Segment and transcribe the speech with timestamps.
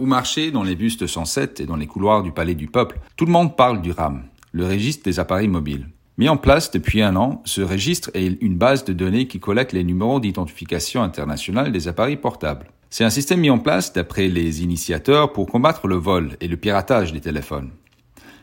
[0.00, 3.00] Ou marcher dans les bus de 107 et dans les couloirs du Palais du Peuple,
[3.16, 5.88] tout le monde parle du RAM, le registre des appareils mobiles.
[6.18, 9.72] Mis en place depuis un an, ce registre est une base de données qui collecte
[9.72, 12.70] les numéros d'identification internationale des appareils portables.
[12.90, 16.56] C'est un système mis en place d'après les initiateurs pour combattre le vol et le
[16.56, 17.70] piratage des téléphones.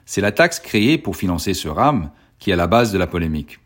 [0.06, 3.08] C'est la taxe créée pour financer ce RAM qui est à la base de la
[3.08, 3.60] polémique.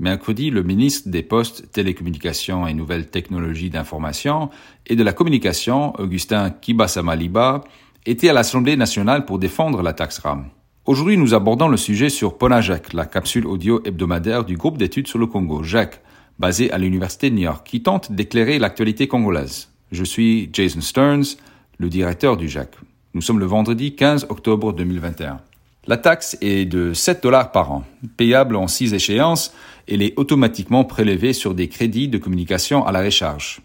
[0.00, 4.48] Mercredi, le ministre des Postes, Télécommunications et Nouvelles Technologies d'Information
[4.86, 7.64] et de la Communication, Augustin Kibasamaliba,
[8.06, 10.46] était à l'Assemblée nationale pour défendre la taxe RAM.
[10.86, 15.18] Aujourd'hui, nous abordons le sujet sur Ponajak, la capsule audio hebdomadaire du groupe d'études sur
[15.18, 16.00] le Congo, JAC,
[16.38, 19.68] basé à l'Université de New York, qui tente d'éclairer l'actualité congolaise.
[19.92, 21.36] Je suis Jason Stearns,
[21.76, 22.70] le directeur du JAC.
[23.12, 25.40] Nous sommes le vendredi 15 octobre 2021.
[25.86, 27.84] La taxe est de 7 dollars par an,
[28.18, 29.54] payable en 6 échéances,
[29.88, 33.60] elle est automatiquement prélevée sur des crédits de communication à la recharge.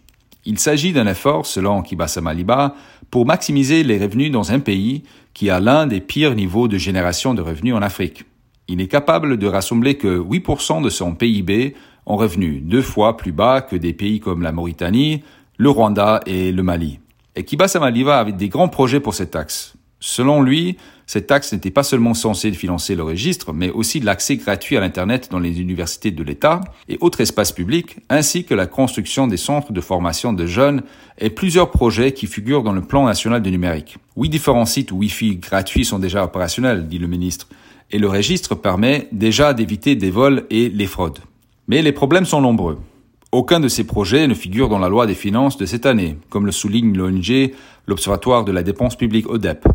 [0.45, 2.75] Il s'agit d'un effort, selon Kibasa Maliba,
[3.11, 7.33] pour maximiser les revenus dans un pays qui a l'un des pires niveaux de génération
[7.33, 8.23] de revenus en Afrique.
[8.67, 13.33] Il est capable de rassembler que 8% de son PIB en revenus, deux fois plus
[13.33, 15.23] bas que des pays comme la Mauritanie,
[15.57, 17.00] le Rwanda et le Mali.
[17.35, 19.75] Et Kibasa Maliba avait des grands projets pour cette taxe.
[20.08, 24.78] Selon lui, cette taxe n'était pas seulement censée financer le registre, mais aussi l'accès gratuit
[24.78, 29.25] à l'Internet dans les universités de l'État et autres espaces publics, ainsi que la construction
[29.25, 30.84] des centres de formation de jeunes
[31.17, 33.97] et plusieurs projets qui figurent dans le plan national du numérique.
[34.16, 37.47] Huit différents sites Wi-Fi gratuits sont déjà opérationnels, dit le ministre,
[37.90, 41.19] et le registre permet déjà d'éviter des vols et les fraudes.
[41.67, 42.78] Mais les problèmes sont nombreux.
[43.31, 46.45] Aucun de ces projets ne figure dans la loi des finances de cette année, comme
[46.45, 47.53] le souligne l'ONG,
[47.88, 49.67] l'Observatoire de la dépense publique ODEP.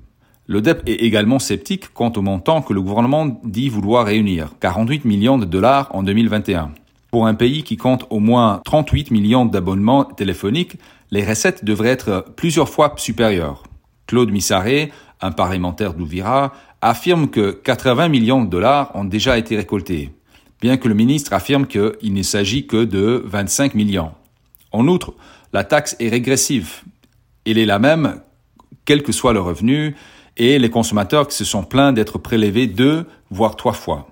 [0.51, 5.39] L'ODEP est également sceptique quant au montant que le gouvernement dit vouloir réunir, 48 millions
[5.39, 6.73] de dollars en 2021.
[7.12, 10.77] Pour un pays qui compte au moins 38 millions d'abonnements téléphoniques,
[11.12, 13.62] les recettes devraient être plusieurs fois supérieures.
[14.09, 14.91] Claude Missaré,
[15.21, 20.11] un parlementaire d'Ouvira, affirme que 80 millions de dollars ont déjà été récoltés,
[20.61, 24.10] bien que le ministre affirme qu'il ne s'agit que de 25 millions.
[24.72, 25.15] En outre,
[25.53, 26.81] la taxe est régressive.
[27.47, 28.21] Elle est la même,
[28.84, 29.94] quel que soit le revenu,
[30.36, 34.08] et les consommateurs qui se sont plaints d'être prélevés deux, voire trois fois.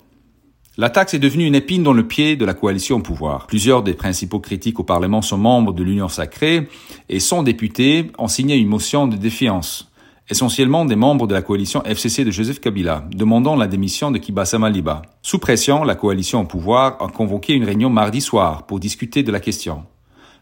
[0.80, 3.48] La taxe est devenue une épine dans le pied de la coalition au pouvoir.
[3.48, 6.68] Plusieurs des principaux critiques au Parlement sont membres de l'Union sacrée
[7.08, 9.90] et son députés ont signé une motion de défiance,
[10.30, 14.60] essentiellement des membres de la coalition FCC de Joseph Kabila, demandant la démission de Kibasa
[14.60, 15.02] Maliba.
[15.20, 19.32] Sous pression, la coalition au pouvoir a convoqué une réunion mardi soir pour discuter de
[19.32, 19.84] la question.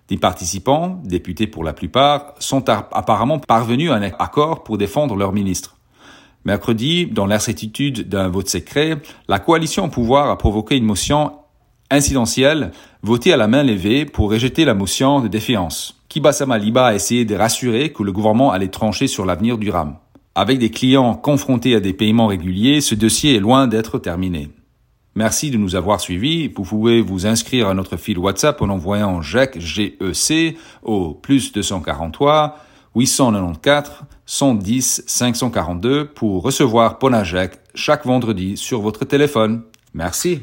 [0.08, 5.32] Des participants, députés pour la plupart, sont apparemment parvenus à un accord pour défendre leur
[5.32, 5.76] ministre.
[6.44, 11.32] Mercredi, dans l'incertitude d'un vote secret, la coalition au pouvoir a provoqué une motion
[11.90, 12.70] incidentielle
[13.02, 16.00] votée à la main levée pour rejeter la motion de défiance.
[16.08, 19.96] Kibasa Maliba a essayé de rassurer que le gouvernement allait trancher sur l'avenir du RAM.
[20.36, 24.50] Avec des clients confrontés à des paiements réguliers, ce dossier est loin d'être terminé.
[25.16, 26.48] Merci de nous avoir suivis.
[26.48, 32.58] Vous pouvez vous inscrire à notre fil WhatsApp en envoyant GEC, GEC au plus 243
[32.94, 33.92] 894
[34.26, 39.62] 110 542 pour recevoir Ponajek chaque vendredi sur votre téléphone.
[39.94, 40.42] Merci.